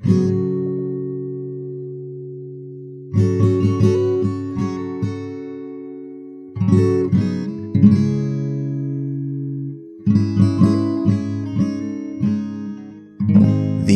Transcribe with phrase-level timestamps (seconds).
[0.00, 0.14] The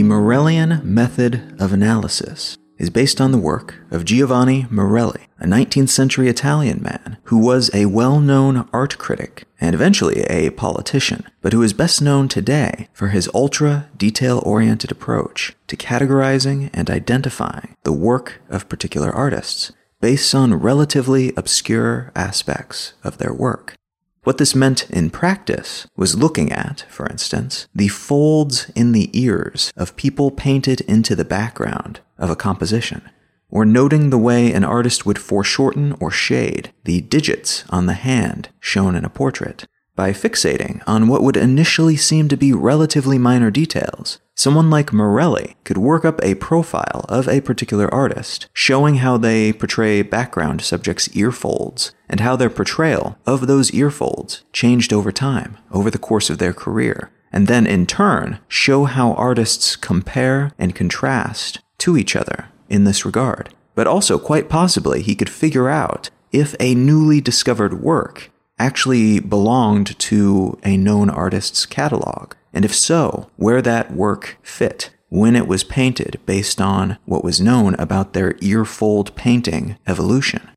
[0.02, 6.28] Morellian method of analysis is based on the work of Giovanni Morelli, a 19th century
[6.28, 11.62] Italian man who was a well known art critic and eventually a politician, but who
[11.62, 17.92] is best known today for his ultra detail oriented approach to categorizing and identifying the
[17.92, 23.76] work of particular artists based on relatively obscure aspects of their work.
[24.24, 29.72] What this meant in practice was looking at, for instance, the folds in the ears
[29.74, 33.08] of people painted into the background of a composition,
[33.52, 38.48] or noting the way an artist would foreshorten or shade the digits on the hand
[38.58, 39.66] shown in a portrait.
[39.94, 45.54] By fixating on what would initially seem to be relatively minor details, someone like Morelli
[45.64, 51.14] could work up a profile of a particular artist, showing how they portray background subjects'
[51.14, 55.98] ear folds and how their portrayal of those ear folds changed over time, over the
[55.98, 61.98] course of their career, and then in turn show how artists compare and contrast to
[61.98, 63.54] each other in this regard.
[63.74, 69.98] But also, quite possibly, he could figure out if a newly discovered work actually belonged
[69.98, 75.64] to a known artist's catalog, and if so, where that work fit when it was
[75.64, 80.48] painted based on what was known about their earfold painting evolution.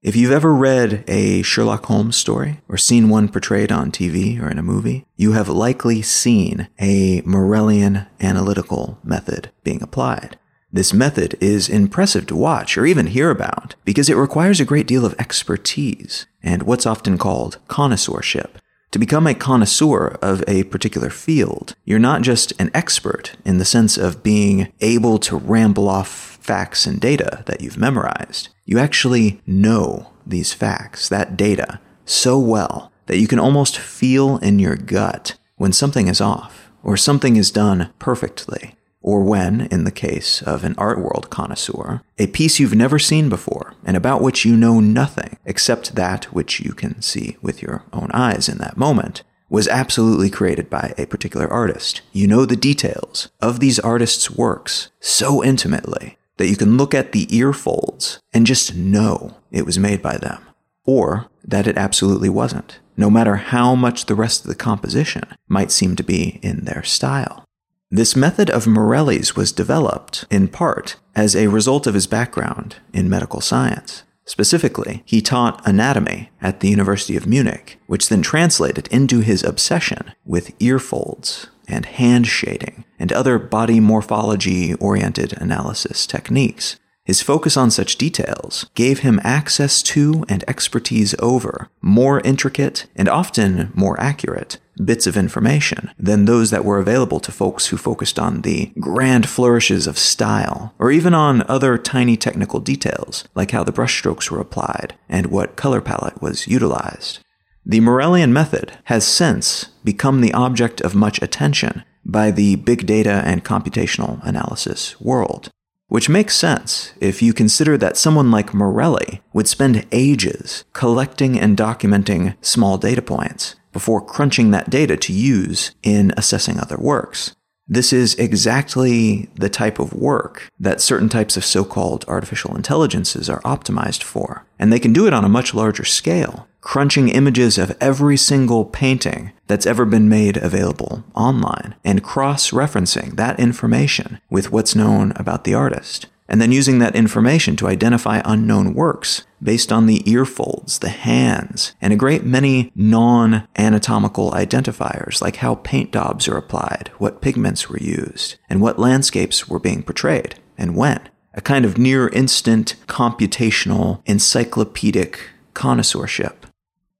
[0.00, 4.48] If you've ever read a Sherlock Holmes story or seen one portrayed on TV or
[4.48, 10.38] in a movie, you have likely seen a Morellian analytical method being applied.
[10.70, 14.86] This method is impressive to watch or even hear about because it requires a great
[14.86, 18.58] deal of expertise and what's often called connoisseurship.
[18.90, 23.64] To become a connoisseur of a particular field, you're not just an expert in the
[23.64, 28.48] sense of being able to ramble off facts and data that you've memorized.
[28.66, 34.58] You actually know these facts, that data, so well that you can almost feel in
[34.58, 38.74] your gut when something is off or something is done perfectly
[39.08, 43.30] or when, in the case of an art world connoisseur, a piece you've never seen
[43.30, 47.82] before and about which you know nothing except that which you can see with your
[47.90, 52.02] own eyes in that moment, was absolutely created by a particular artist.
[52.12, 57.12] You know the details of these artists' works so intimately that you can look at
[57.12, 60.42] the ear folds and just know it was made by them,
[60.84, 65.70] or that it absolutely wasn't, no matter how much the rest of the composition might
[65.70, 67.47] seem to be in their style.
[67.90, 73.08] This method of Morelli's was developed, in part, as a result of his background in
[73.08, 74.02] medical science.
[74.26, 80.12] Specifically, he taught anatomy at the University of Munich, which then translated into his obsession
[80.26, 86.76] with ear folds and hand shading and other body morphology oriented analysis techniques.
[87.08, 93.08] His focus on such details gave him access to and expertise over more intricate and
[93.08, 98.18] often more accurate bits of information than those that were available to folks who focused
[98.18, 103.64] on the grand flourishes of style, or even on other tiny technical details, like how
[103.64, 107.20] the brushstrokes were applied and what color palette was utilized.
[107.64, 113.22] The Morellian method has since become the object of much attention by the big data
[113.24, 115.50] and computational analysis world.
[115.88, 121.56] Which makes sense if you consider that someone like Morelli would spend ages collecting and
[121.56, 127.34] documenting small data points before crunching that data to use in assessing other works.
[127.66, 133.30] This is exactly the type of work that certain types of so called artificial intelligences
[133.30, 134.46] are optimized for.
[134.58, 138.62] And they can do it on a much larger scale, crunching images of every single
[138.62, 145.10] painting that's ever been made available online and cross referencing that information with what's known
[145.16, 150.02] about the artist and then using that information to identify unknown works based on the
[150.04, 156.28] ear folds, the hands, and a great many non anatomical identifiers like how paint daubs
[156.28, 161.00] are applied, what pigments were used, and what landscapes were being portrayed, and when.
[161.32, 166.37] A kind of near instant computational encyclopedic connoisseurship.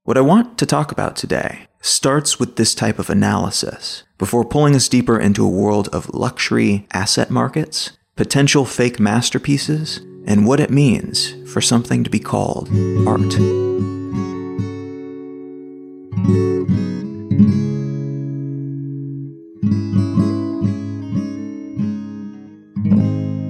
[0.09, 4.75] What I want to talk about today starts with this type of analysis before pulling
[4.75, 10.71] us deeper into a world of luxury asset markets potential fake masterpieces, and what it
[10.71, 12.69] means for something to be called
[13.07, 13.33] art.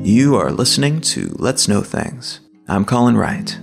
[0.06, 2.42] You are listening to Let's Know Things.
[2.68, 3.58] I'm Colin Wright.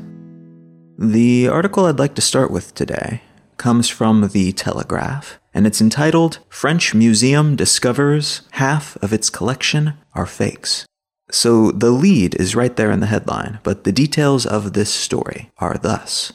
[0.99, 3.21] The article I'd like to start with today
[3.59, 10.25] comes from The Telegraph and it's entitled French Museum Discovers Half of Its Collection Are
[10.25, 10.87] Fakes.
[11.31, 15.51] So the lead is right there in the headline, but the details of this story
[15.59, 16.33] are thus.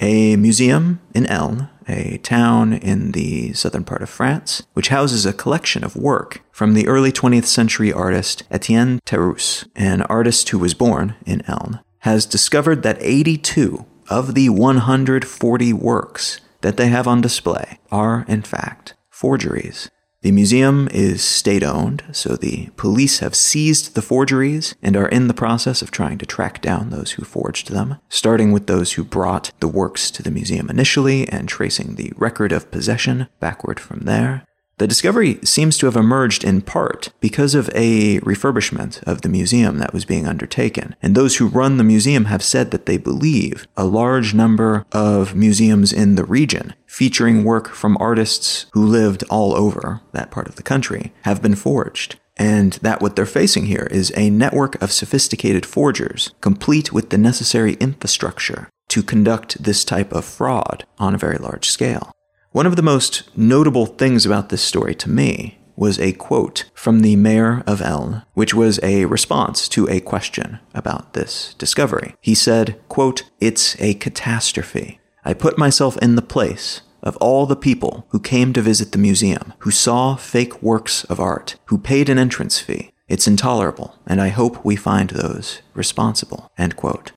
[0.00, 5.34] A museum in Elne, a town in the southern part of France, which houses a
[5.34, 10.72] collection of work from the early 20th century artist Etienne Terrus, an artist who was
[10.72, 17.20] born in Elne, has discovered that 82 of the 140 works that they have on
[17.20, 19.90] display are, in fact, forgeries.
[20.22, 25.28] The museum is state owned, so the police have seized the forgeries and are in
[25.28, 29.04] the process of trying to track down those who forged them, starting with those who
[29.04, 34.00] brought the works to the museum initially and tracing the record of possession backward from
[34.00, 34.44] there.
[34.78, 39.78] The discovery seems to have emerged in part because of a refurbishment of the museum
[39.78, 40.94] that was being undertaken.
[41.02, 45.34] And those who run the museum have said that they believe a large number of
[45.34, 50.54] museums in the region featuring work from artists who lived all over that part of
[50.54, 52.16] the country have been forged.
[52.36, 57.18] And that what they're facing here is a network of sophisticated forgers, complete with the
[57.18, 62.12] necessary infrastructure to conduct this type of fraud on a very large scale.
[62.52, 67.00] One of the most notable things about this story to me was a quote from
[67.00, 72.14] the mayor of Elne, which was a response to a question about this discovery.
[72.22, 74.98] He said, quote, It's a catastrophe.
[75.26, 78.98] I put myself in the place of all the people who came to visit the
[78.98, 82.92] museum, who saw fake works of art, who paid an entrance fee.
[83.08, 86.50] It's intolerable, and I hope we find those responsible.
[86.56, 87.12] End quote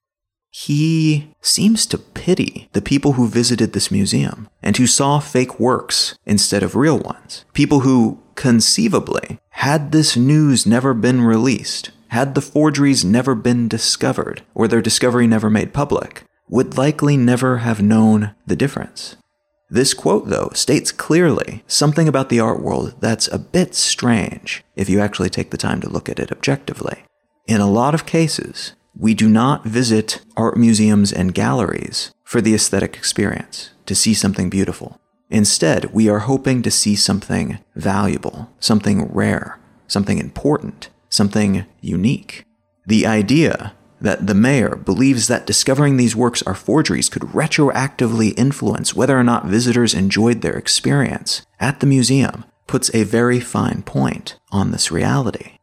[0.51, 6.17] he seems to pity the people who visited this museum and who saw fake works
[6.25, 7.45] instead of real ones.
[7.53, 14.43] People who, conceivably, had this news never been released, had the forgeries never been discovered,
[14.53, 19.15] or their discovery never made public, would likely never have known the difference.
[19.69, 24.89] This quote, though, states clearly something about the art world that's a bit strange if
[24.89, 27.05] you actually take the time to look at it objectively.
[27.47, 32.53] In a lot of cases, we do not visit art museums and galleries for the
[32.53, 34.99] aesthetic experience, to see something beautiful.
[35.29, 42.45] Instead, we are hoping to see something valuable, something rare, something important, something unique.
[42.85, 48.95] The idea that the mayor believes that discovering these works are forgeries could retroactively influence
[48.95, 54.37] whether or not visitors enjoyed their experience at the museum puts a very fine point
[54.51, 55.57] on this reality.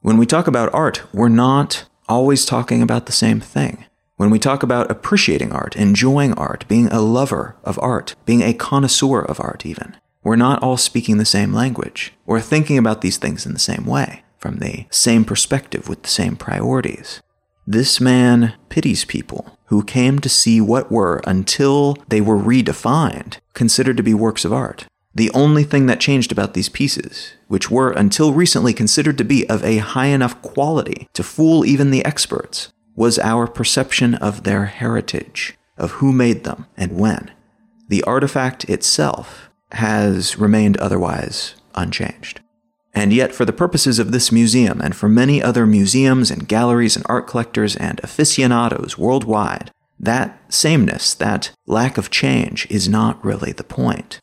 [0.00, 3.84] When we talk about art, we're not always talking about the same thing.
[4.16, 8.54] When we talk about appreciating art, enjoying art, being a lover of art, being a
[8.54, 13.16] connoisseur of art, even, we're not all speaking the same language or thinking about these
[13.16, 17.22] things in the same way, from the same perspective with the same priorities.
[17.66, 23.96] This man pities people who came to see what were, until they were redefined, considered
[23.96, 24.86] to be works of art.
[25.16, 29.48] The only thing that changed about these pieces, which were until recently considered to be
[29.48, 34.66] of a high enough quality to fool even the experts, was our perception of their
[34.66, 37.30] heritage, of who made them and when.
[37.88, 42.40] The artifact itself has remained otherwise unchanged.
[42.92, 46.96] And yet, for the purposes of this museum and for many other museums and galleries
[46.96, 53.52] and art collectors and aficionados worldwide, that sameness, that lack of change, is not really
[53.52, 54.20] the point.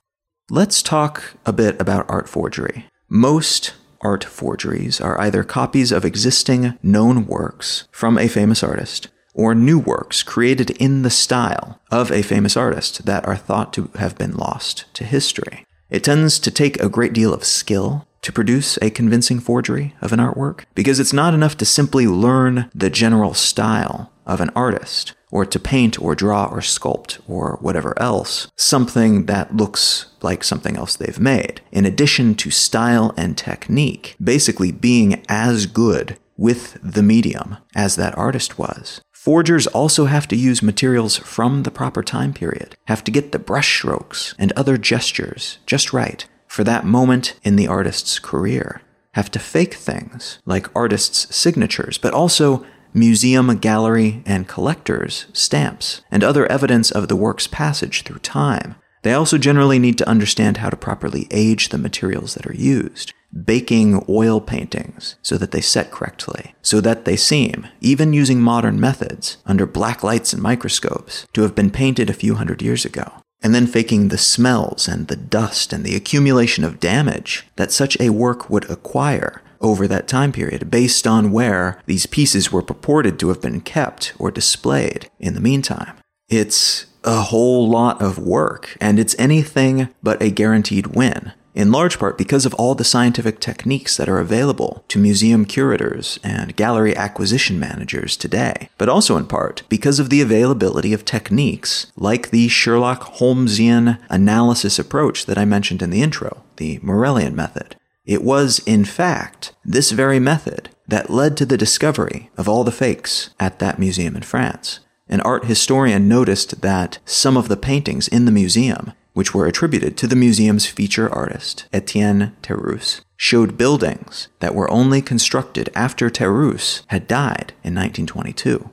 [0.53, 2.85] Let's talk a bit about art forgery.
[3.07, 9.55] Most art forgeries are either copies of existing known works from a famous artist or
[9.55, 14.17] new works created in the style of a famous artist that are thought to have
[14.17, 15.65] been lost to history.
[15.89, 20.11] It tends to take a great deal of skill to produce a convincing forgery of
[20.11, 25.13] an artwork because it's not enough to simply learn the general style of an artist
[25.31, 30.77] or to paint or draw or sculpt or whatever else something that looks like something
[30.77, 31.61] else they've made.
[31.71, 38.17] In addition to style and technique, basically being as good with the medium as that
[38.17, 39.01] artist was.
[39.11, 43.39] Forgers also have to use materials from the proper time period, have to get the
[43.39, 48.81] brushstrokes and other gestures just right for that moment in the artist's career,
[49.13, 56.23] have to fake things like artists' signatures, but also museum, gallery, and collectors' stamps, and
[56.23, 58.75] other evidence of the work's passage through time.
[59.03, 63.13] They also generally need to understand how to properly age the materials that are used,
[63.45, 68.79] baking oil paintings so that they set correctly, so that they seem, even using modern
[68.79, 73.11] methods, under black lights and microscopes, to have been painted a few hundred years ago.
[73.43, 77.99] And then faking the smells and the dust and the accumulation of damage that such
[77.99, 83.19] a work would acquire over that time period based on where these pieces were purported
[83.19, 85.97] to have been kept or displayed in the meantime.
[86.29, 91.99] It's a whole lot of work, and it's anything but a guaranteed win in large
[91.99, 96.95] part because of all the scientific techniques that are available to museum curators and gallery
[96.95, 102.47] acquisition managers today, but also in part because of the availability of techniques like the
[102.47, 107.75] Sherlock Holmesian analysis approach that I mentioned in the intro, the Morellian method.
[108.11, 112.69] It was, in fact, this very method that led to the discovery of all the
[112.69, 114.81] fakes at that museum in France.
[115.07, 119.95] An art historian noticed that some of the paintings in the museum which were attributed
[119.95, 126.83] to the museum's feature artist, Etienne Terrus, showed buildings that were only constructed after Terrus
[126.87, 128.71] had died in 1922.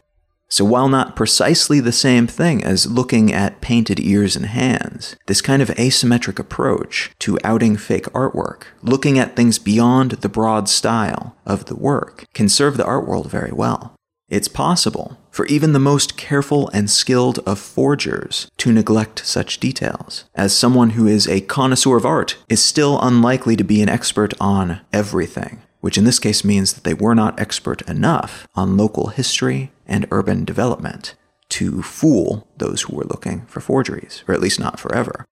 [0.51, 5.43] So, while not precisely the same thing as looking at painted ears and hands, this
[5.43, 11.37] kind of asymmetric approach to outing fake artwork, looking at things beyond the broad style
[11.45, 13.95] of the work, can serve the art world very well.
[14.31, 20.25] It's possible for even the most careful and skilled of forgers to neglect such details,
[20.35, 24.35] as someone who is a connoisseur of art is still unlikely to be an expert
[24.41, 29.09] on everything, which in this case means that they were not expert enough on local
[29.09, 31.15] history and urban development
[31.49, 35.25] to fool those who were looking for forgeries, or at least not forever.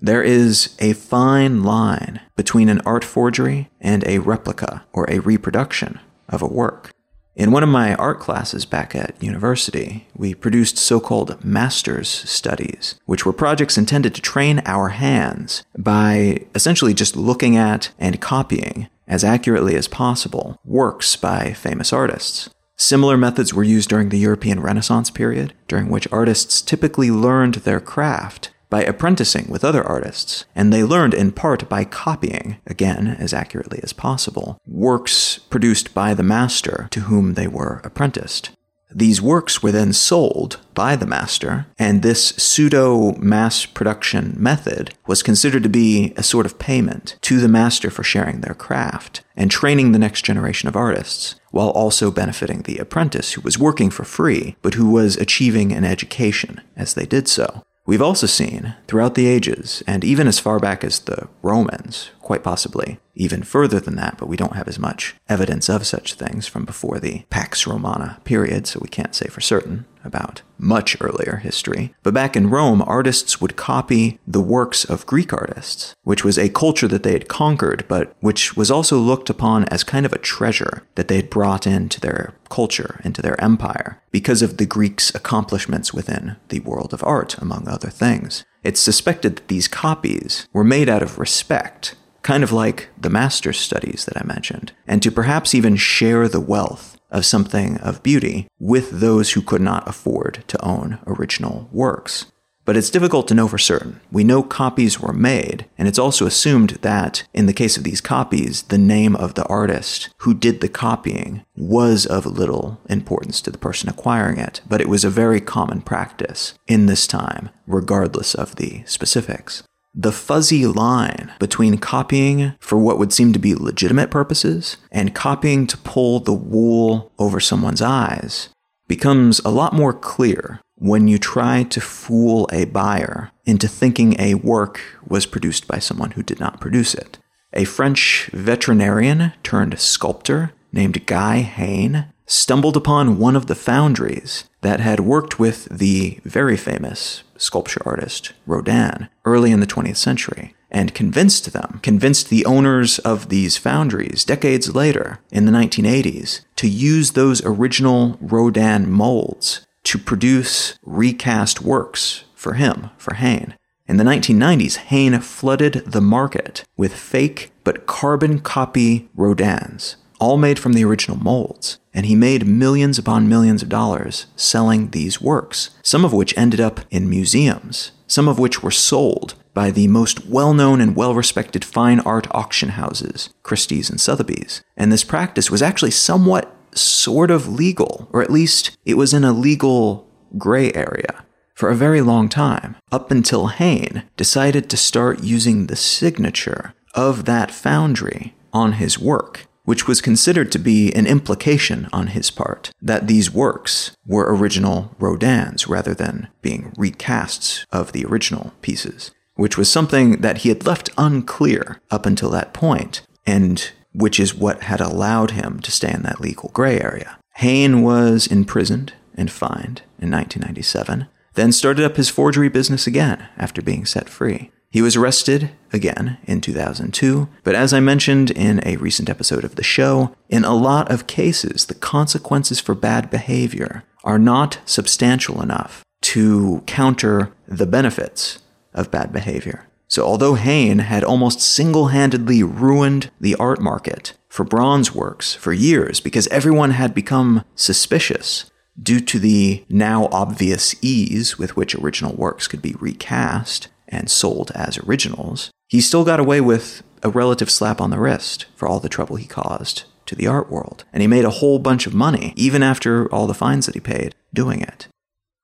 [0.00, 5.98] There is a fine line between an art forgery and a replica or a reproduction
[6.28, 6.90] of a work.
[7.34, 12.96] In one of my art classes back at university, we produced so called master's studies,
[13.06, 18.88] which were projects intended to train our hands by essentially just looking at and copying
[19.06, 22.50] as accurately as possible works by famous artists.
[22.80, 27.80] Similar methods were used during the European Renaissance period, during which artists typically learned their
[27.80, 33.34] craft by apprenticing with other artists, and they learned in part by copying, again as
[33.34, 38.50] accurately as possible, works produced by the master to whom they were apprenticed.
[38.94, 45.22] These works were then sold by the master, and this pseudo mass production method was
[45.22, 49.50] considered to be a sort of payment to the master for sharing their craft and
[49.50, 54.04] training the next generation of artists, while also benefiting the apprentice who was working for
[54.04, 57.62] free, but who was achieving an education as they did so.
[57.88, 62.44] We've also seen, throughout the ages, and even as far back as the Romans, quite
[62.44, 66.46] possibly even further than that, but we don't have as much evidence of such things
[66.46, 71.36] from before the Pax Romana period, so we can't say for certain about much earlier
[71.36, 71.94] history.
[72.02, 76.50] But back in Rome, artists would copy the works of Greek artists, which was a
[76.50, 80.18] culture that they had conquered, but which was also looked upon as kind of a
[80.18, 85.14] treasure that they had brought into their culture, into their empire, because of the Greeks'
[85.14, 88.44] accomplishments within the world of art, among other things.
[88.62, 91.94] It's suspected that these copies were made out of respect
[92.28, 96.42] kind of like the master's studies that I mentioned, and to perhaps even share the
[96.42, 102.26] wealth of something of beauty with those who could not afford to own original works.
[102.66, 104.02] But it's difficult to know for certain.
[104.12, 108.02] We know copies were made, and it's also assumed that, in the case of these
[108.02, 113.50] copies, the name of the artist who did the copying was of little importance to
[113.50, 118.34] the person acquiring it, but it was a very common practice in this time, regardless
[118.34, 119.62] of the specifics
[119.94, 125.66] the fuzzy line between copying for what would seem to be legitimate purposes and copying
[125.66, 128.48] to pull the wool over someone's eyes
[128.86, 134.34] becomes a lot more clear when you try to fool a buyer into thinking a
[134.34, 137.18] work was produced by someone who did not produce it.
[137.52, 144.80] A French veterinarian turned sculptor named Guy Hain stumbled upon one of the foundries that
[144.80, 150.94] had worked with the very famous sculpture artist Rodin early in the 20th century and
[150.94, 157.12] convinced them, convinced the owners of these foundries decades later in the 1980s to use
[157.12, 163.54] those original Rodin molds to produce recast works for him, for Hain.
[163.86, 170.58] In the 1990s, Hain flooded the market with fake but carbon copy Rodins all made
[170.58, 175.70] from the original molds, and he made millions upon millions of dollars selling these works,
[175.82, 180.26] some of which ended up in museums, some of which were sold by the most
[180.26, 184.62] well known and well respected fine art auction houses, Christie's and Sotheby's.
[184.76, 189.24] And this practice was actually somewhat sort of legal, or at least it was in
[189.24, 191.24] a legal gray area
[191.58, 197.24] for a very long time, up until Hain decided to start using the signature of
[197.24, 202.70] that foundry on his work which was considered to be an implication on his part
[202.80, 209.58] that these works were original Rodins rather than being recasts of the original pieces, which
[209.58, 214.62] was something that he had left unclear up until that point, and which is what
[214.62, 217.18] had allowed him to stay in that legal gray area.
[217.34, 221.08] Hain was imprisoned and fined in 1997.
[221.34, 224.50] then started up his forgery business again after being set free.
[224.70, 229.56] He was arrested again in 2002, but as I mentioned in a recent episode of
[229.56, 235.40] the show, in a lot of cases, the consequences for bad behavior are not substantial
[235.40, 238.40] enough to counter the benefits
[238.74, 239.66] of bad behavior.
[239.88, 245.54] So, although Hain had almost single handedly ruined the art market for bronze works for
[245.54, 252.14] years because everyone had become suspicious due to the now obvious ease with which original
[252.14, 257.50] works could be recast and sold as originals, he still got away with a relative
[257.50, 260.84] slap on the wrist for all the trouble he caused to the art world.
[260.92, 263.80] And he made a whole bunch of money, even after all the fines that he
[263.80, 264.88] paid, doing it.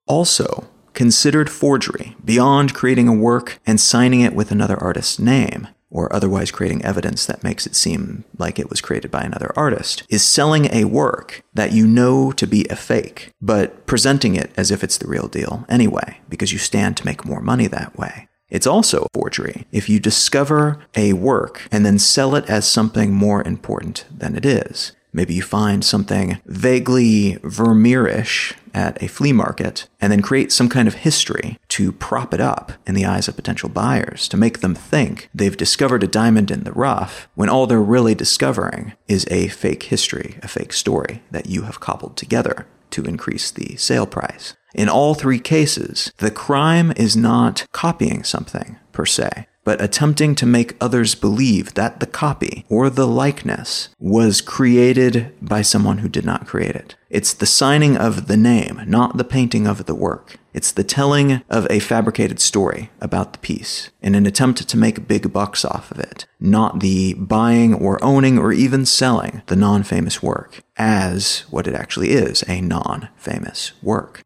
[0.07, 6.13] Also, considered forgery beyond creating a work and signing it with another artist's name, or
[6.13, 10.25] otherwise creating evidence that makes it seem like it was created by another artist, is
[10.25, 14.83] selling a work that you know to be a fake, but presenting it as if
[14.83, 18.29] it's the real deal anyway, because you stand to make more money that way.
[18.55, 23.43] It's also forgery if you discover a work and then sell it as something more
[23.43, 24.93] important than it is.
[25.13, 30.87] Maybe you find something vaguely Vermeerish at a flea market and then create some kind
[30.87, 34.77] of history to prop it up in the eyes of potential buyers to make them
[34.77, 39.49] think they've discovered a diamond in the rough when all they're really discovering is a
[39.49, 44.55] fake history, a fake story that you have cobbled together to increase the sale price.
[44.75, 50.47] In all three cases, the crime is not copying something per se but attempting to
[50.47, 56.25] make others believe that the copy or the likeness was created by someone who did
[56.25, 56.95] not create it.
[57.09, 60.37] It's the signing of the name, not the painting of the work.
[60.53, 65.09] It's the telling of a fabricated story about the piece in an attempt to make
[65.09, 69.83] big bucks off of it, not the buying or owning or even selling the non
[69.83, 74.24] famous work as what it actually is a non famous work.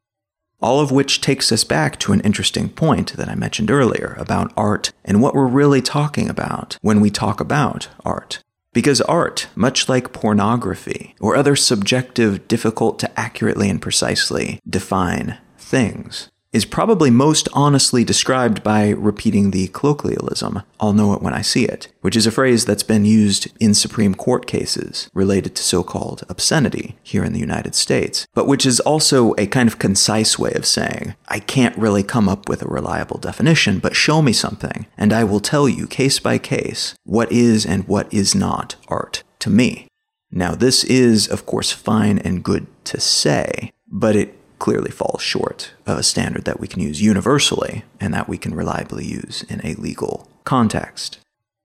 [0.60, 4.52] All of which takes us back to an interesting point that I mentioned earlier about
[4.56, 8.42] art and what we're really talking about when we talk about art.
[8.72, 16.28] Because art, much like pornography or other subjective, difficult to accurately and precisely define things,
[16.52, 21.64] is probably most honestly described by repeating the colloquialism, I'll know it when I see
[21.64, 25.82] it, which is a phrase that's been used in Supreme Court cases related to so
[25.82, 30.38] called obscenity here in the United States, but which is also a kind of concise
[30.38, 34.32] way of saying, I can't really come up with a reliable definition, but show me
[34.32, 38.76] something, and I will tell you case by case what is and what is not
[38.88, 39.86] art to me.
[40.30, 45.72] Now, this is, of course, fine and good to say, but it clearly falls short
[45.86, 49.64] of a standard that we can use universally and that we can reliably use in
[49.64, 51.18] a legal context.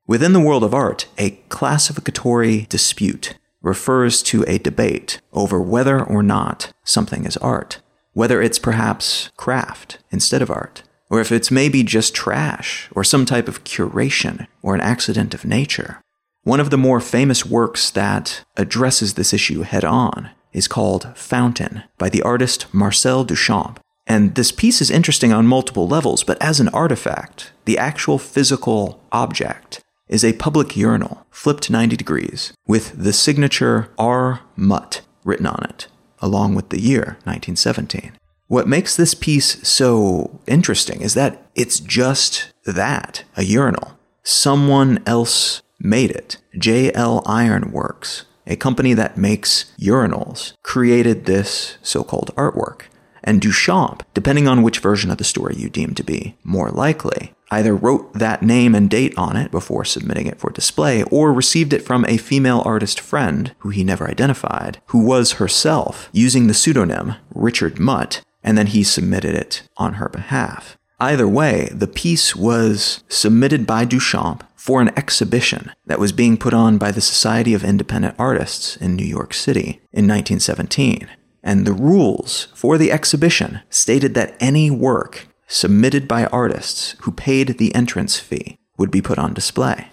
[0.06, 6.22] Within the world of art, a classificatory dispute refers to a debate over whether or
[6.22, 11.84] not something is art, whether it's perhaps craft instead of art, or if it's maybe
[11.84, 16.02] just trash or some type of curation or an accident of nature.
[16.44, 21.84] One of the more famous works that addresses this issue head on is called Fountain
[21.98, 23.78] by the artist Marcel Duchamp.
[24.06, 29.02] And this piece is interesting on multiple levels, but as an artifact, the actual physical
[29.12, 34.42] object is a public urinal flipped 90 degrees with the signature R.
[34.56, 35.88] Mutt written on it,
[36.20, 38.12] along with the year 1917.
[38.48, 43.98] What makes this piece so interesting is that it's just that a urinal.
[44.22, 46.38] Someone else made it.
[46.58, 47.24] J.L.
[47.26, 52.84] Ironworks a company that makes urinals, created this so called artwork.
[53.24, 57.34] And Duchamp, depending on which version of the story you deem to be more likely,
[57.52, 61.72] either wrote that name and date on it before submitting it for display, or received
[61.72, 66.54] it from a female artist friend, who he never identified, who was herself using the
[66.54, 70.78] pseudonym Richard Mutt, and then he submitted it on her behalf.
[71.04, 76.54] Either way, the piece was submitted by Duchamp for an exhibition that was being put
[76.54, 81.10] on by the Society of Independent Artists in New York City in 1917.
[81.44, 87.58] And the rules for the exhibition stated that any work submitted by artists who paid
[87.58, 89.90] the entrance fee would be put on display.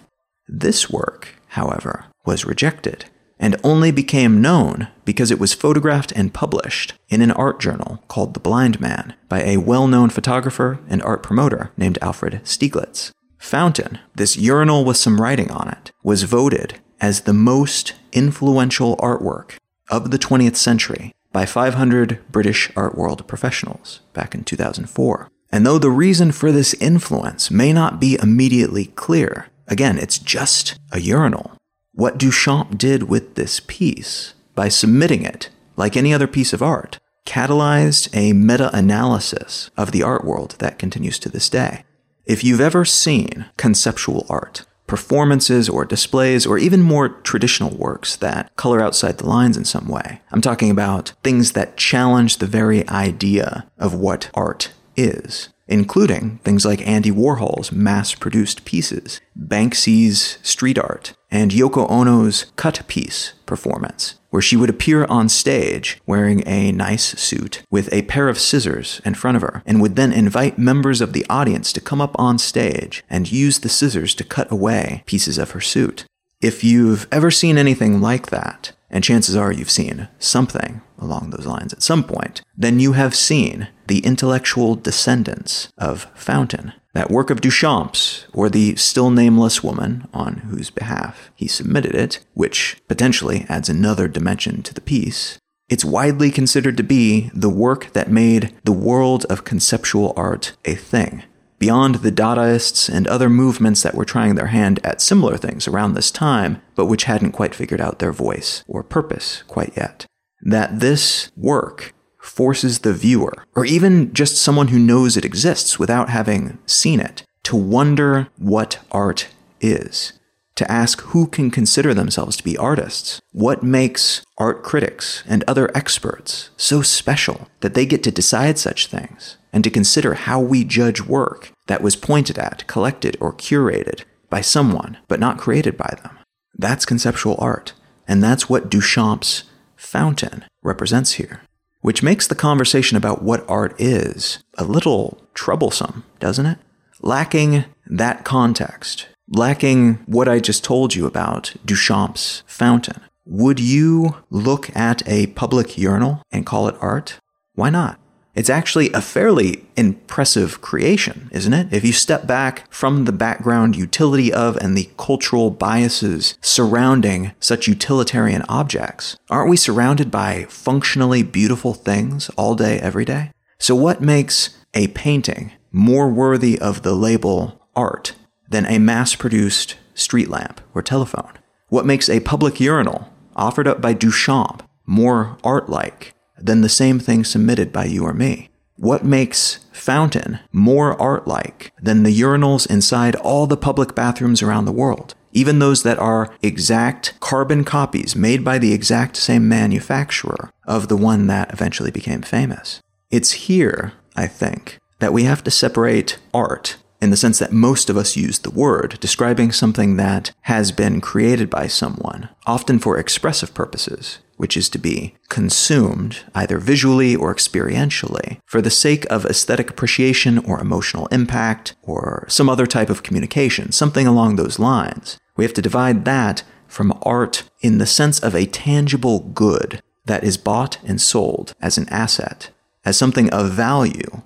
[0.47, 3.03] This work, however, was rejected
[3.41, 8.35] and only became known because it was photographed and published in an art journal called
[8.35, 13.11] The Blind Man by a well known photographer and art promoter named Alfred Stieglitz.
[13.39, 19.55] Fountain, this urinal with some writing on it, was voted as the most influential artwork
[19.89, 25.27] of the 20th century by 500 British art world professionals back in 2004.
[25.51, 30.77] And though the reason for this influence may not be immediately clear, again, it's just
[30.91, 31.57] a urinal.
[31.93, 36.99] What Duchamp did with this piece, by submitting it, like any other piece of art,
[37.25, 41.83] catalyzed a meta analysis of the art world that continues to this day.
[42.25, 48.55] If you've ever seen conceptual art, performances or displays, or even more traditional works that
[48.55, 52.87] color outside the lines in some way, I'm talking about things that challenge the very
[52.87, 60.77] idea of what art is including things like Andy Warhol's mass produced pieces, Banksy's street
[60.77, 66.71] art, and Yoko Ono's cut piece performance, where she would appear on stage wearing a
[66.71, 70.59] nice suit with a pair of scissors in front of her, and would then invite
[70.59, 74.51] members of the audience to come up on stage and use the scissors to cut
[74.51, 76.05] away pieces of her suit.
[76.41, 81.45] If you've ever seen anything like that, and chances are you've seen something along those
[81.45, 87.29] lines at some point, then you have seen the intellectual descendants of Fountain, that work
[87.29, 93.45] of Duchamp's, or the still nameless woman on whose behalf he submitted it, which potentially
[93.47, 95.37] adds another dimension to the piece.
[95.69, 100.75] It's widely considered to be the work that made the world of conceptual art a
[100.75, 101.23] thing
[101.61, 105.93] beyond the Dadaists and other movements that were trying their hand at similar things around
[105.93, 110.07] this time, but which hadn't quite figured out their voice or purpose quite yet.
[110.41, 116.09] That this work forces the viewer, or even just someone who knows it exists without
[116.09, 119.27] having seen it, to wonder what art
[119.59, 120.13] is
[120.61, 123.19] to ask who can consider themselves to be artists.
[123.31, 128.85] What makes art critics and other experts so special that they get to decide such
[128.85, 134.03] things and to consider how we judge work that was pointed at, collected, or curated
[134.29, 136.17] by someone, but not created by them?
[136.55, 137.73] That's conceptual art,
[138.07, 141.41] and that's what Duchamp's Fountain represents here.
[141.81, 146.59] Which makes the conversation about what art is a little troublesome, doesn't it?
[147.01, 154.75] Lacking that context, lacking what I just told you about Duchamp's fountain, would you look
[154.75, 157.19] at a public urinal and call it art?
[157.53, 157.99] Why not?
[158.33, 161.73] It's actually a fairly impressive creation, isn't it?
[161.73, 167.67] If you step back from the background utility of and the cultural biases surrounding such
[167.67, 173.31] utilitarian objects, aren't we surrounded by functionally beautiful things all day, every day?
[173.59, 178.13] So, what makes a painting more worthy of the label art
[178.49, 181.33] than a mass produced street lamp or telephone?
[181.67, 186.13] What makes a public urinal offered up by Duchamp more art like
[186.45, 188.49] than the same thing submitted by you or me?
[188.77, 194.65] What makes Fountain more art like than the urinals inside all the public bathrooms around
[194.65, 195.15] the world?
[195.33, 200.97] Even those that are exact carbon copies made by the exact same manufacturer of the
[200.97, 202.81] one that eventually became famous.
[203.09, 207.89] It's here, I think, that we have to separate art in the sense that most
[207.89, 212.97] of us use the word, describing something that has been created by someone, often for
[212.97, 219.23] expressive purposes, which is to be consumed either visually or experientially for the sake of
[219.23, 225.19] aesthetic appreciation or emotional impact or some other type of communication, something along those lines.
[225.37, 230.23] We have to divide that from art in the sense of a tangible good that
[230.23, 232.49] is bought and sold as an asset,
[232.83, 234.23] as something of value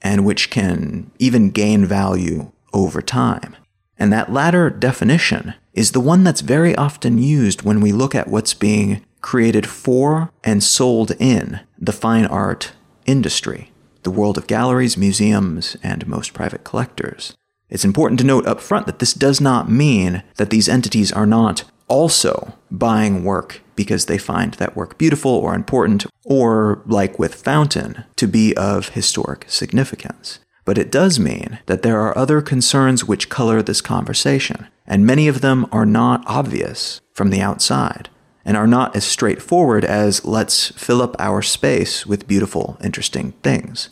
[0.00, 3.54] and which can even gain value over time.
[3.98, 8.28] And that latter definition is the one that's very often used when we look at
[8.28, 12.72] what's being created for and sold in the fine art
[13.06, 17.36] industry, the world of galleries, museums, and most private collectors.
[17.68, 21.26] It's important to note up front that this does not mean that these entities are
[21.26, 27.34] not also buying work because they find that work beautiful or important, or, like with
[27.34, 30.40] Fountain, to be of historic significance.
[30.64, 35.28] But it does mean that there are other concerns which color this conversation, and many
[35.28, 38.10] of them are not obvious from the outside,
[38.48, 43.90] and are not as straightforward as let's fill up our space with beautiful, interesting things.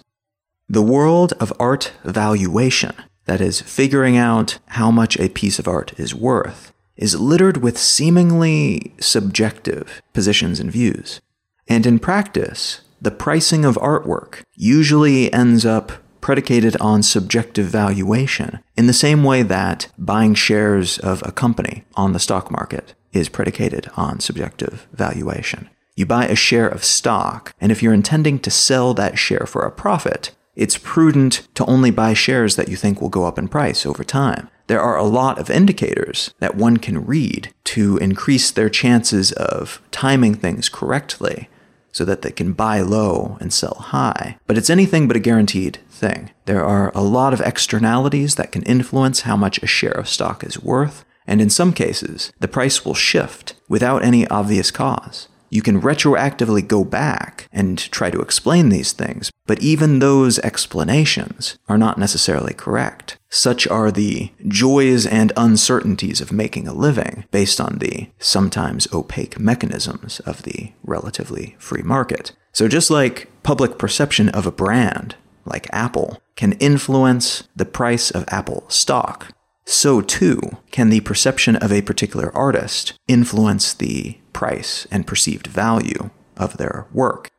[0.67, 2.95] The world of art valuation,
[3.27, 7.77] that is, figuring out how much a piece of art is worth, is littered with
[7.77, 11.21] seemingly subjective positions and views.
[11.69, 15.93] And in practice, the pricing of artwork usually ends up
[16.23, 22.15] predicated on subjective valuation, in the same way that buying shares of a company on
[22.15, 25.69] the stock market is predicated on subjective valuation.
[25.95, 29.63] You buy a share of stock, and if you're intending to sell that share for
[29.63, 33.49] a profit, it's prudent to only buy shares that you think will go up in
[33.49, 38.51] price over time there are a lot of indicators that one can read to increase
[38.51, 41.49] their chances of timing things correctly
[41.93, 44.37] so that they can buy low and sell high.
[44.47, 46.31] But it's anything but a guaranteed thing.
[46.45, 50.45] There are a lot of externalities that can influence how much a share of stock
[50.45, 55.29] is worth, and in some cases, the price will shift without any obvious cause.
[55.51, 61.57] You can retroactively go back and try to explain these things, but even those explanations
[61.69, 63.17] are not necessarily correct.
[63.29, 69.39] Such are the joys and uncertainties of making a living based on the sometimes opaque
[69.39, 72.33] mechanisms of the relatively free market.
[72.53, 78.25] So, just like public perception of a brand, like Apple, can influence the price of
[78.29, 79.33] Apple stock,
[79.67, 86.11] so too can the perception of a particular artist influence the price and perceived value
[86.37, 87.31] of their work.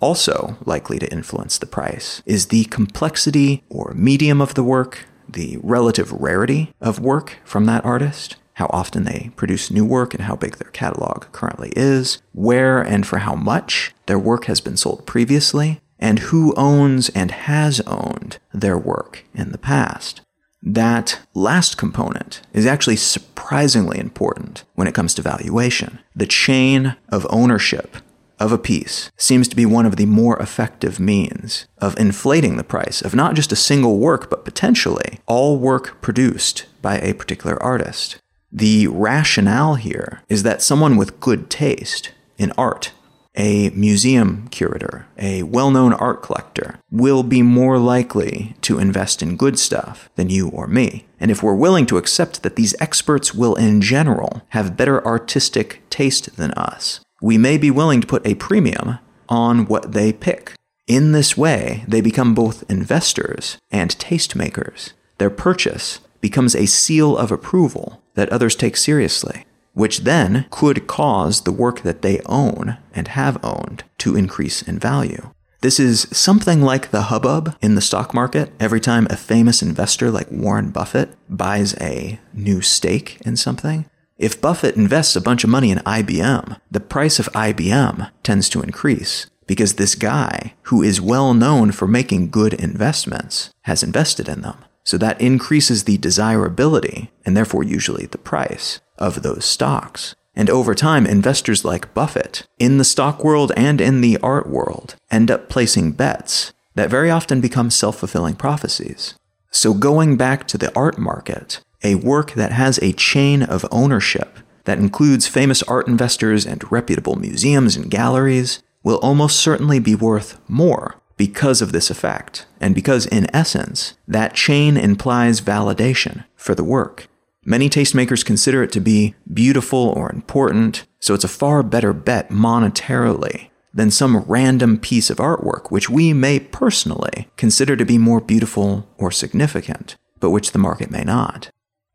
[0.00, 5.58] Also likely to influence the price is the complexity or medium of the work, the
[5.62, 10.36] relative rarity of work from that artist, how often they produce new work and how
[10.36, 15.06] big their catalog currently is, where and for how much their work has been sold
[15.06, 20.20] previously, and who owns and has owned their work in the past.
[20.66, 25.98] That last component is actually surprisingly important when it comes to valuation.
[26.16, 27.98] The chain of ownership
[28.40, 32.64] of a piece seems to be one of the more effective means of inflating the
[32.64, 37.62] price of not just a single work, but potentially all work produced by a particular
[37.62, 38.16] artist.
[38.50, 42.92] The rationale here is that someone with good taste in art
[43.36, 49.36] a museum curator, a well known art collector, will be more likely to invest in
[49.36, 51.06] good stuff than you or me.
[51.18, 55.82] And if we're willing to accept that these experts will, in general, have better artistic
[55.90, 60.52] taste than us, we may be willing to put a premium on what they pick.
[60.86, 64.92] In this way, they become both investors and tastemakers.
[65.18, 71.42] Their purchase becomes a seal of approval that others take seriously which then could cause
[71.42, 75.30] the work that they own and have owned to increase in value.
[75.60, 80.10] This is something like the hubbub in the stock market every time a famous investor
[80.10, 83.86] like Warren Buffett buys a new stake in something.
[84.18, 88.62] If Buffett invests a bunch of money in IBM, the price of IBM tends to
[88.62, 94.42] increase because this guy, who is well known for making good investments, has invested in
[94.42, 94.64] them.
[94.84, 100.14] So that increases the desirability, and therefore usually the price, of those stocks.
[100.36, 104.96] And over time, investors like Buffett, in the stock world and in the art world,
[105.10, 109.14] end up placing bets that very often become self fulfilling prophecies.
[109.50, 114.38] So, going back to the art market, a work that has a chain of ownership
[114.64, 120.40] that includes famous art investors and reputable museums and galleries will almost certainly be worth
[120.48, 126.64] more because of this effect, and because, in essence, that chain implies validation for the
[126.64, 127.08] work.
[127.44, 132.30] Many tastemakers consider it to be beautiful or important, so it's a far better bet
[132.30, 138.20] monetarily than some random piece of artwork which we may personally consider to be more
[138.20, 141.50] beautiful or significant, but which the market may not.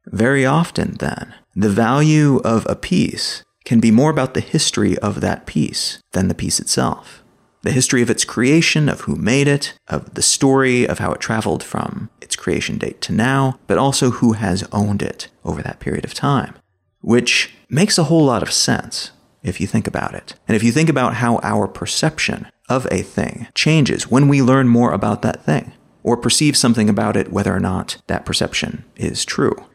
[0.06, 5.22] Very often, then, the value of a piece can be more about the history of
[5.22, 7.24] that piece than the piece itself
[7.62, 11.20] the history of its creation, of who made it, of the story of how it
[11.20, 15.80] traveled from its creation date to now, but also who has owned it over that
[15.80, 16.56] period of time.
[17.02, 19.12] Which makes a whole lot of sense
[19.44, 20.36] if you think about it.
[20.48, 24.68] And if you think about how our perception of a thing changes when we learn
[24.68, 29.26] more about that thing, or perceive something about it whether or not that perception is
[29.26, 29.66] true.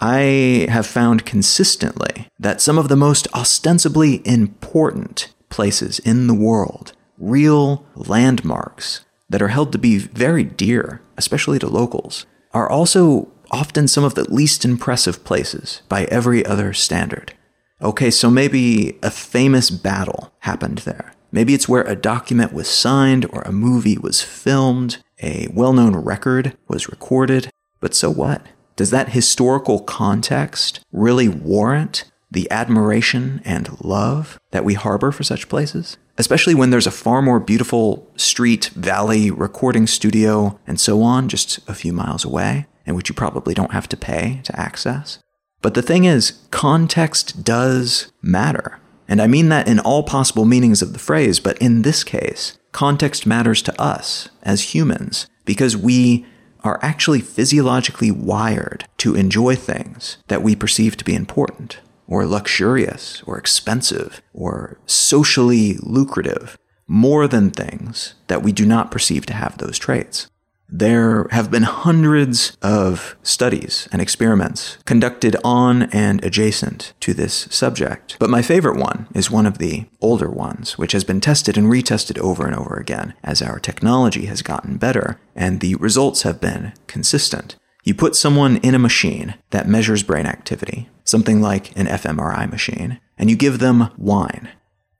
[0.00, 6.92] I have found consistently that some of the most ostensibly important places in the world
[7.18, 13.88] real landmarks that are held to be very dear, especially to locals, are also often
[13.88, 17.34] some of the least impressive places by every other standard.
[17.82, 21.12] Okay, so maybe a famous battle happened there.
[21.30, 25.94] Maybe it's where a document was signed or a movie was filmed, a well known
[25.94, 27.50] record was recorded.
[27.80, 28.46] But so what?
[28.76, 35.48] Does that historical context really warrant the admiration and love that we harbor for such
[35.48, 35.96] places?
[36.18, 41.58] Especially when there's a far more beautiful street, valley, recording studio, and so on just
[41.68, 45.18] a few miles away, and which you probably don't have to pay to access.
[45.62, 48.78] But the thing is, context does matter.
[49.08, 52.58] And I mean that in all possible meanings of the phrase, but in this case,
[52.72, 56.26] context matters to us as humans because we
[56.64, 63.22] are actually physiologically wired to enjoy things that we perceive to be important or luxurious
[63.26, 69.58] or expensive or socially lucrative more than things that we do not perceive to have
[69.58, 70.28] those traits.
[70.68, 78.16] There have been hundreds of studies and experiments conducted on and adjacent to this subject,
[78.18, 81.68] but my favorite one is one of the older ones, which has been tested and
[81.68, 86.40] retested over and over again as our technology has gotten better, and the results have
[86.40, 87.54] been consistent.
[87.86, 92.98] You put someone in a machine that measures brain activity, something like an fMRI machine,
[93.16, 94.48] and you give them wine.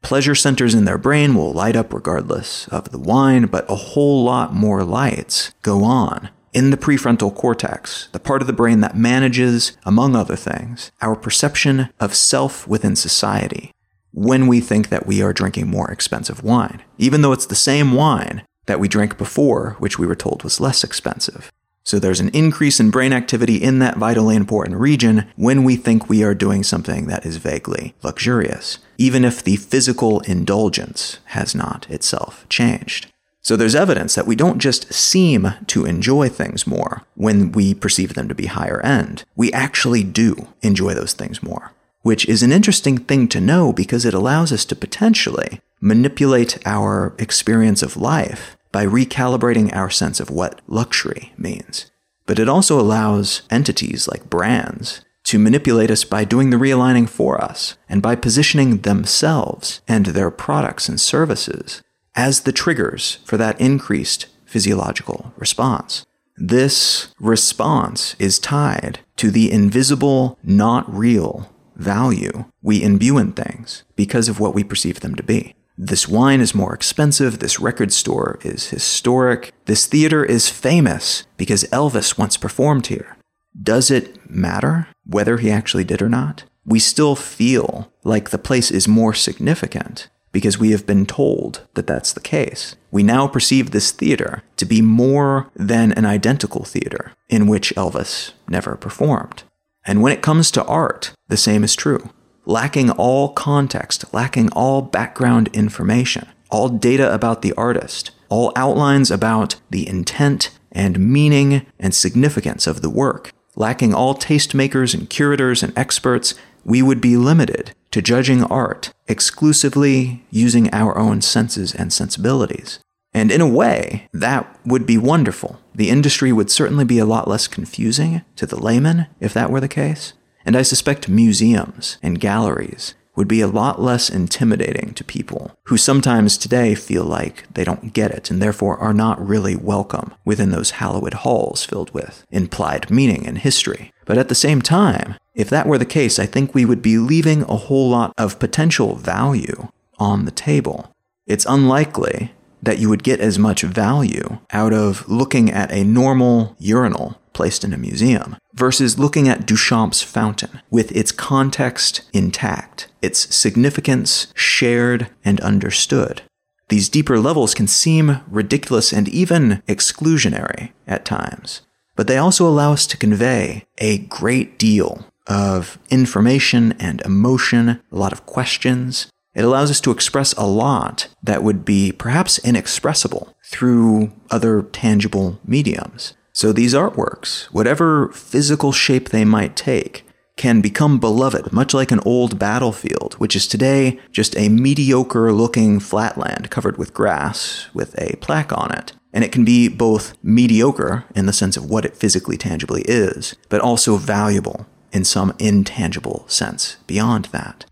[0.02, 4.22] Pleasure centers in their brain will light up regardless of the wine, but a whole
[4.22, 8.96] lot more lights go on in the prefrontal cortex, the part of the brain that
[8.96, 13.72] manages, among other things, our perception of self within society
[14.12, 17.94] when we think that we are drinking more expensive wine, even though it's the same
[17.94, 21.50] wine that we drank before, which we were told was less expensive.
[21.86, 26.08] So there's an increase in brain activity in that vitally important region when we think
[26.08, 31.88] we are doing something that is vaguely luxurious, even if the physical indulgence has not
[31.88, 33.06] itself changed.
[33.40, 38.14] So there's evidence that we don't just seem to enjoy things more when we perceive
[38.14, 39.22] them to be higher end.
[39.36, 41.70] We actually do enjoy those things more,
[42.02, 47.14] which is an interesting thing to know because it allows us to potentially manipulate our
[47.20, 51.90] experience of life by recalibrating our sense of what luxury means.
[52.26, 57.42] But it also allows entities like brands to manipulate us by doing the realigning for
[57.42, 61.80] us and by positioning themselves and their products and services
[62.14, 66.04] as the triggers for that increased physiological response.
[66.36, 74.28] This response is tied to the invisible, not real value we imbue in things because
[74.28, 75.54] of what we perceive them to be.
[75.78, 81.64] This wine is more expensive, this record store is historic, this theater is famous because
[81.64, 83.18] Elvis once performed here.
[83.60, 86.44] Does it matter whether he actually did or not?
[86.64, 91.86] We still feel like the place is more significant because we have been told that
[91.86, 92.74] that's the case.
[92.90, 98.32] We now perceive this theater to be more than an identical theater in which Elvis
[98.48, 99.42] never performed.
[99.86, 102.10] And when it comes to art, the same is true.
[102.48, 109.56] Lacking all context, lacking all background information, all data about the artist, all outlines about
[109.70, 115.76] the intent and meaning and significance of the work, lacking all tastemakers and curators and
[115.76, 122.78] experts, we would be limited to judging art exclusively using our own senses and sensibilities.
[123.12, 125.60] And in a way, that would be wonderful.
[125.74, 129.60] The industry would certainly be a lot less confusing to the layman if that were
[129.60, 130.12] the case.
[130.46, 135.76] And I suspect museums and galleries would be a lot less intimidating to people who
[135.76, 140.50] sometimes today feel like they don't get it and therefore are not really welcome within
[140.50, 143.90] those hallowed halls filled with implied meaning and history.
[144.04, 146.98] But at the same time, if that were the case, I think we would be
[146.98, 150.92] leaving a whole lot of potential value on the table.
[151.26, 152.32] It's unlikely
[152.66, 157.64] that you would get as much value out of looking at a normal urinal placed
[157.64, 165.08] in a museum versus looking at Duchamp's fountain with its context intact, its significance shared
[165.24, 166.22] and understood.
[166.68, 171.60] These deeper levels can seem ridiculous and even exclusionary at times,
[171.94, 177.80] but they also allow us to convey a great deal of information and emotion, a
[177.96, 179.08] lot of questions.
[179.36, 185.38] It allows us to express a lot that would be perhaps inexpressible through other tangible
[185.44, 186.14] mediums.
[186.32, 192.00] So these artworks, whatever physical shape they might take, can become beloved, much like an
[192.06, 198.16] old battlefield, which is today just a mediocre looking flatland covered with grass with a
[198.16, 198.92] plaque on it.
[199.12, 203.34] And it can be both mediocre in the sense of what it physically tangibly is,
[203.50, 207.66] but also valuable in some intangible sense beyond that.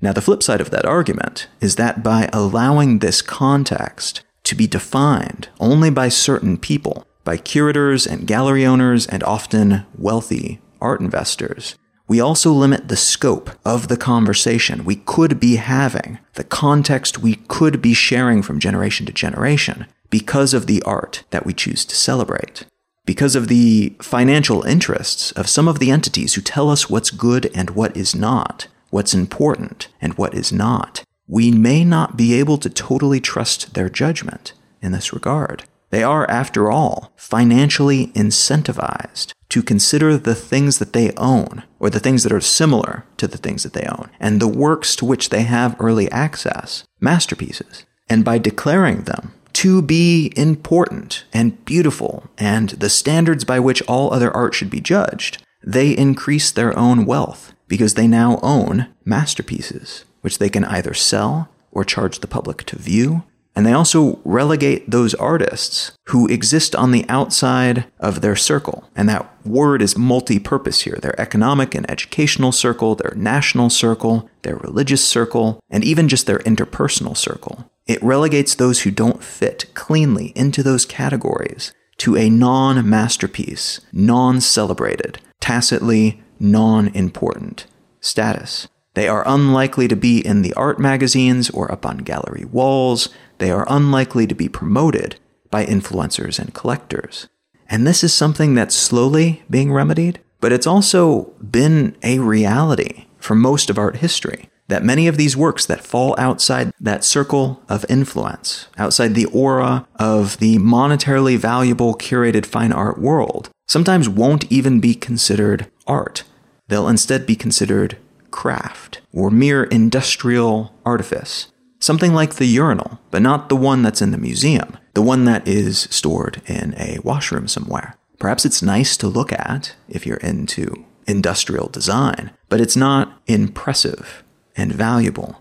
[0.00, 4.66] Now, the flip side of that argument is that by allowing this context to be
[4.66, 11.76] defined only by certain people, by curators and gallery owners and often wealthy art investors.
[12.06, 17.34] We also limit the scope of the conversation we could be having, the context we
[17.48, 21.94] could be sharing from generation to generation, because of the art that we choose to
[21.94, 22.64] celebrate.
[23.04, 27.50] Because of the financial interests of some of the entities who tell us what's good
[27.54, 32.58] and what is not, what's important and what is not, we may not be able
[32.58, 35.64] to totally trust their judgment in this regard.
[35.90, 42.00] They are, after all, financially incentivized to consider the things that they own, or the
[42.00, 45.30] things that are similar to the things that they own, and the works to which
[45.30, 47.86] they have early access, masterpieces.
[48.10, 54.12] And by declaring them to be important and beautiful and the standards by which all
[54.12, 60.04] other art should be judged, they increase their own wealth because they now own masterpieces,
[60.22, 63.22] which they can either sell or charge the public to view
[63.58, 68.88] and they also relegate those artists who exist on the outside of their circle.
[68.94, 74.30] And that word is multi purpose here their economic and educational circle, their national circle,
[74.42, 77.68] their religious circle, and even just their interpersonal circle.
[77.84, 84.40] It relegates those who don't fit cleanly into those categories to a non masterpiece, non
[84.40, 87.66] celebrated, tacitly non important
[88.00, 88.68] status.
[88.94, 93.08] They are unlikely to be in the art magazines or up on gallery walls.
[93.38, 95.16] They are unlikely to be promoted
[95.50, 97.28] by influencers and collectors.
[97.68, 103.34] And this is something that's slowly being remedied, but it's also been a reality for
[103.34, 107.86] most of art history that many of these works that fall outside that circle of
[107.88, 114.78] influence, outside the aura of the monetarily valuable curated fine art world, sometimes won't even
[114.78, 116.22] be considered art.
[116.68, 117.98] They'll instead be considered
[118.30, 121.50] craft or mere industrial artifice.
[121.80, 125.46] Something like the urinal, but not the one that's in the museum, the one that
[125.48, 127.96] is stored in a washroom somewhere.
[128.18, 134.24] Perhaps it's nice to look at if you're into industrial design, but it's not impressive
[134.56, 135.40] and valuable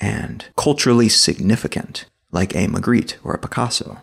[0.00, 3.98] and culturally significant like a Magritte or a Picasso.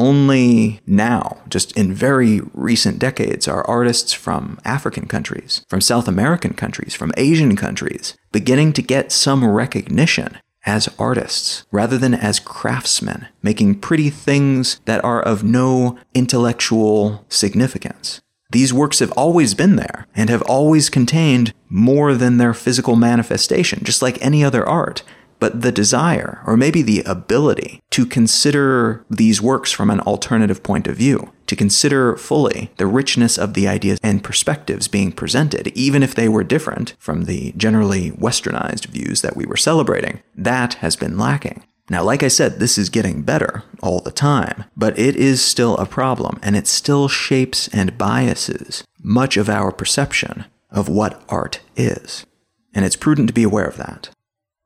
[0.00, 6.54] Only now, just in very recent decades, are artists from African countries, from South American
[6.54, 13.28] countries, from Asian countries beginning to get some recognition as artists rather than as craftsmen,
[13.42, 18.22] making pretty things that are of no intellectual significance.
[18.52, 23.84] These works have always been there and have always contained more than their physical manifestation,
[23.84, 25.02] just like any other art.
[25.40, 30.86] But the desire, or maybe the ability, to consider these works from an alternative point
[30.86, 36.02] of view, to consider fully the richness of the ideas and perspectives being presented, even
[36.02, 40.94] if they were different from the generally westernized views that we were celebrating, that has
[40.94, 41.64] been lacking.
[41.88, 45.76] Now, like I said, this is getting better all the time, but it is still
[45.78, 51.60] a problem, and it still shapes and biases much of our perception of what art
[51.76, 52.24] is.
[52.72, 54.10] And it's prudent to be aware of that.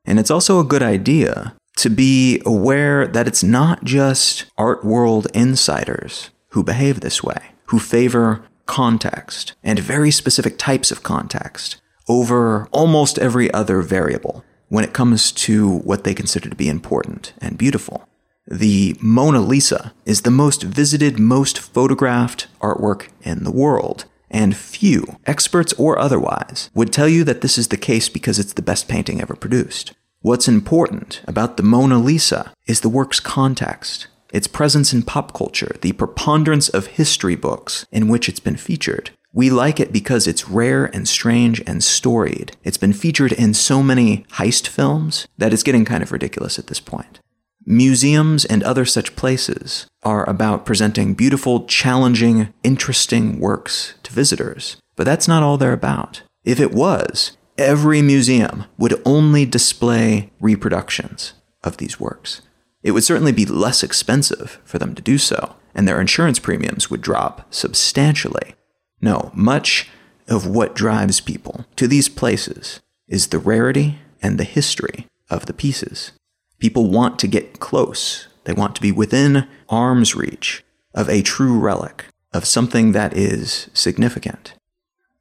[0.05, 5.27] And it's also a good idea to be aware that it's not just art world
[5.33, 12.67] insiders who behave this way, who favor context and very specific types of context over
[12.71, 17.57] almost every other variable when it comes to what they consider to be important and
[17.57, 18.07] beautiful.
[18.47, 24.05] The Mona Lisa is the most visited, most photographed artwork in the world,
[24.35, 28.53] and few, experts or otherwise, would tell you that this is the case because it's
[28.53, 29.93] the best painting ever produced.
[30.21, 35.77] What's important about the Mona Lisa is the work's context, its presence in pop culture,
[35.81, 40.49] the preponderance of history books in which it's been featured, we like it because it's
[40.49, 42.55] rare and strange and storied.
[42.63, 46.67] It's been featured in so many heist films that it's getting kind of ridiculous at
[46.67, 47.19] this point.
[47.65, 54.77] Museums and other such places are about presenting beautiful, challenging, interesting works to visitors.
[54.95, 56.21] But that's not all they're about.
[56.43, 61.33] If it was, every museum would only display reproductions
[61.63, 62.41] of these works.
[62.83, 66.91] It would certainly be less expensive for them to do so, and their insurance premiums
[66.91, 68.53] would drop substantially.
[69.01, 69.89] No, much
[70.27, 75.53] of what drives people to these places is the rarity and the history of the
[75.53, 76.11] pieces.
[76.59, 78.27] People want to get close.
[78.45, 83.69] They want to be within arm's reach of a true relic, of something that is
[83.73, 84.53] significant.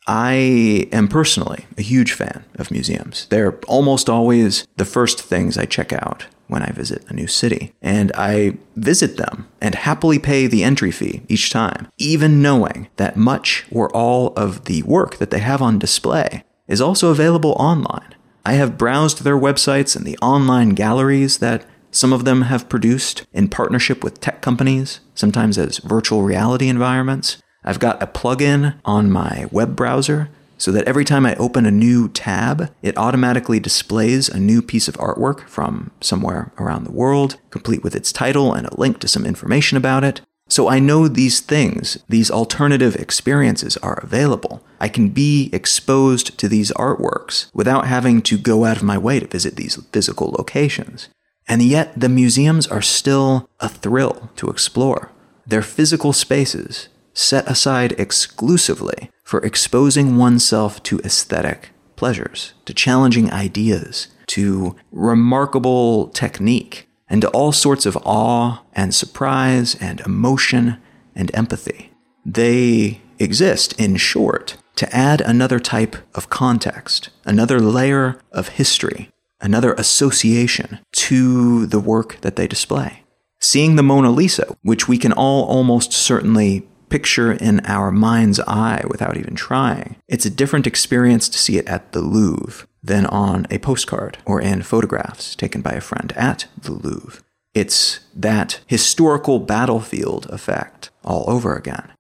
[0.07, 3.27] I am personally a huge fan of museums.
[3.31, 7.73] They're almost always the first things I check out when I visit a new city.
[7.81, 13.17] And I visit them and happily pay the entry fee each time, even knowing that
[13.17, 18.15] much or all of the work that they have on display is also available online.
[18.45, 21.65] I have browsed their websites and the online galleries that
[21.95, 27.39] some of them have produced in partnership with tech companies, sometimes as virtual reality environments.
[27.65, 30.29] I've got a plugin on my web browser
[30.59, 34.89] so that every time I open a new tab, it automatically displays a new piece
[34.89, 39.09] of artwork from somewhere around the world, complete with its title and a link to
[39.09, 40.21] some information about it.
[40.49, 44.63] So I know these things, these alternative experiences are available.
[44.79, 49.21] I can be exposed to these artworks without having to go out of my way
[49.21, 51.09] to visit these physical locations.
[51.47, 55.11] And yet the museums are still a thrill to explore.
[55.47, 64.09] They're physical spaces set aside exclusively for exposing oneself to aesthetic pleasures, to challenging ideas,
[64.27, 70.79] to remarkable technique, and to all sorts of awe and surprise and emotion
[71.15, 71.93] and empathy.
[72.27, 79.11] They exist, in short, to add another type of context, another layer of history,
[79.45, 83.05] another association to the work that they display.
[83.39, 88.83] Seeing the Mona Lisa, which we can all almost certainly picture in our mind's eye
[88.89, 89.97] without even trying.
[90.09, 94.41] It's a different experience to see it at the Louvre than on a postcard or
[94.41, 97.23] in photographs taken by a friend at the Louvre.
[97.53, 101.93] It's that historical battlefield effect all over again.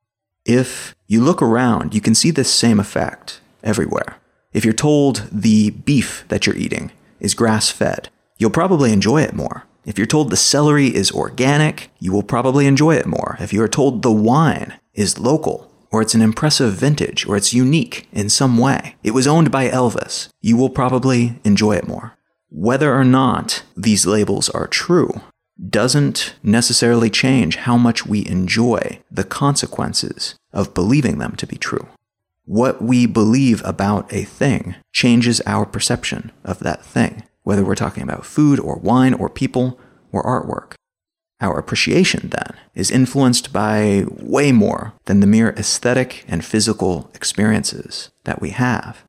[0.44, 4.16] If you look around, you can see this same effect everywhere.
[4.52, 6.92] If you're told the beef that you're eating
[7.24, 9.64] is grass fed, you'll probably enjoy it more.
[9.84, 13.36] If you're told the celery is organic, you will probably enjoy it more.
[13.40, 17.54] If you are told the wine is local, or it's an impressive vintage, or it's
[17.54, 22.16] unique in some way, it was owned by Elvis, you will probably enjoy it more.
[22.50, 25.20] Whether or not these labels are true
[25.68, 31.86] doesn't necessarily change how much we enjoy the consequences of believing them to be true.
[32.44, 38.02] What we believe about a thing changes our perception of that thing whether we're talking
[38.02, 39.78] about food or wine or people
[40.10, 40.74] or artwork.
[41.40, 48.10] Our appreciation, then, is influenced by way more than the mere aesthetic and physical experiences
[48.24, 49.04] that we have.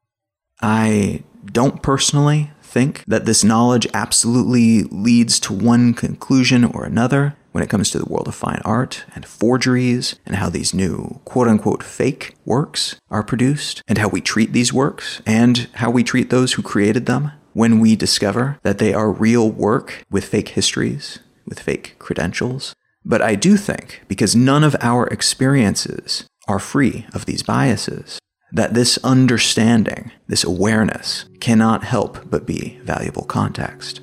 [0.61, 7.64] I don't personally think that this knowledge absolutely leads to one conclusion or another when
[7.64, 11.47] it comes to the world of fine art and forgeries and how these new quote
[11.47, 16.30] unquote fake works are produced and how we treat these works and how we treat
[16.30, 21.20] those who created them when we discover that they are real work with fake histories,
[21.45, 22.76] with fake credentials.
[23.06, 28.20] But I do think, because none of our experiences are free of these biases,
[28.51, 34.01] that this understanding, this awareness, cannot help but be valuable context.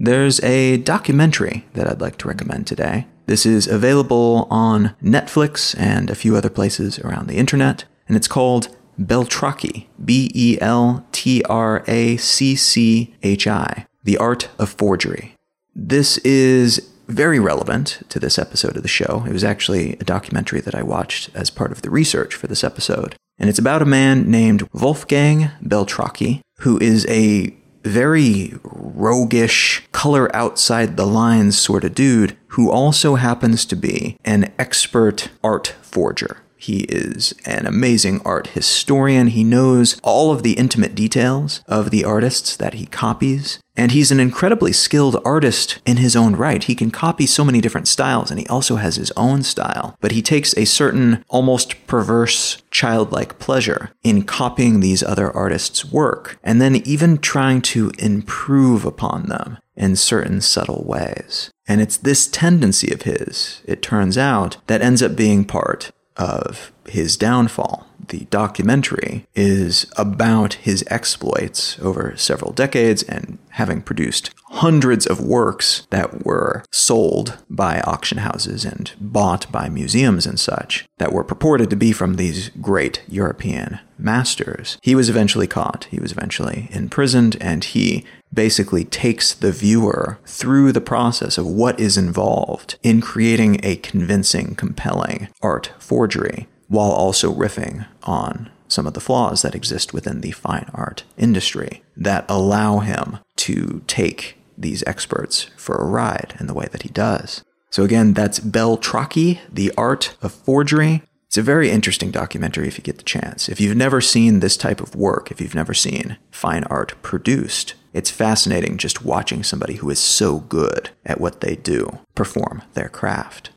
[0.00, 3.06] There's a documentary that I'd like to recommend today.
[3.26, 8.26] This is available on Netflix and a few other places around the internet, and it's
[8.26, 14.70] called Beltracchi, B E L T R A C C H I, The Art of
[14.70, 15.34] Forgery.
[15.76, 19.24] This is very relevant to this episode of the show.
[19.26, 22.62] It was actually a documentary that I watched as part of the research for this
[22.62, 23.16] episode.
[23.38, 27.54] And it's about a man named Wolfgang Beltracchi, who is a
[27.84, 34.52] very roguish, color outside the lines sort of dude who also happens to be an
[34.58, 36.38] expert art forger.
[36.58, 39.28] He is an amazing art historian.
[39.28, 43.60] He knows all of the intimate details of the artists that he copies.
[43.76, 46.64] And he's an incredibly skilled artist in his own right.
[46.64, 49.96] He can copy so many different styles, and he also has his own style.
[50.00, 56.40] But he takes a certain, almost perverse, childlike pleasure in copying these other artists' work,
[56.42, 61.52] and then even trying to improve upon them in certain subtle ways.
[61.68, 66.72] And it's this tendency of his, it turns out, that ends up being part of
[66.88, 67.87] his downfall.
[68.06, 75.86] The documentary is about his exploits over several decades and having produced hundreds of works
[75.90, 81.68] that were sold by auction houses and bought by museums and such that were purported
[81.70, 84.78] to be from these great European masters.
[84.82, 85.86] He was eventually caught.
[85.90, 91.80] He was eventually imprisoned and he basically takes the viewer through the process of what
[91.80, 98.94] is involved in creating a convincing, compelling art forgery while also riffing on some of
[98.94, 104.84] the flaws that exist within the fine art industry that allow him to take these
[104.86, 107.42] experts for a ride in the way that he does.
[107.70, 111.02] So again, that's Bell Beltracchi, The Art of Forgery.
[111.26, 113.48] It's a very interesting documentary if you get the chance.
[113.50, 117.74] If you've never seen this type of work, if you've never seen fine art produced,
[117.92, 122.88] it's fascinating just watching somebody who is so good at what they do perform their
[122.88, 123.50] craft.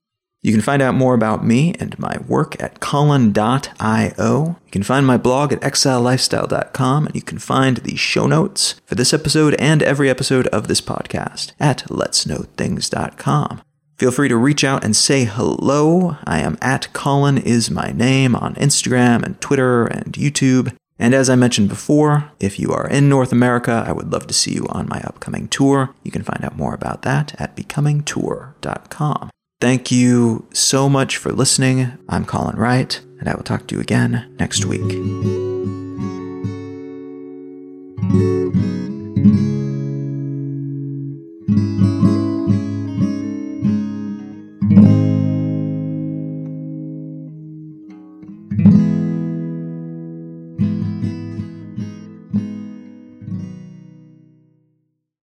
[0.44, 4.46] You can find out more about me and my work at Colin.io.
[4.66, 8.96] You can find my blog at exilelifestyle.com, and you can find the show notes for
[8.96, 13.62] this episode and every episode of this podcast at letsknowthings.com.
[14.00, 16.18] Feel free to reach out and say hello.
[16.26, 20.76] I am at Colin is my name on Instagram and Twitter and YouTube.
[20.98, 24.34] And as I mentioned before, if you are in North America, I would love to
[24.34, 25.94] see you on my upcoming tour.
[26.02, 29.30] You can find out more about that at becomingtour.com.
[29.62, 31.92] Thank you so much for listening.
[32.10, 34.82] I'm Colin Wright, and I will talk to you again next week.